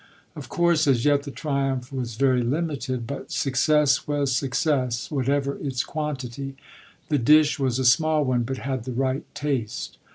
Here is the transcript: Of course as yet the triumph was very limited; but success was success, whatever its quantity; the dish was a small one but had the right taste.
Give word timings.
Of 0.35 0.49
course 0.49 0.87
as 0.87 1.05
yet 1.05 1.21
the 1.21 1.29
triumph 1.29 1.93
was 1.93 2.15
very 2.15 2.41
limited; 2.41 3.05
but 3.05 3.31
success 3.31 4.07
was 4.07 4.31
success, 4.35 5.11
whatever 5.11 5.59
its 5.59 5.83
quantity; 5.83 6.55
the 7.09 7.19
dish 7.19 7.59
was 7.59 7.77
a 7.77 7.85
small 7.85 8.25
one 8.25 8.41
but 8.41 8.57
had 8.57 8.85
the 8.85 8.93
right 8.93 9.25
taste. 9.35 9.99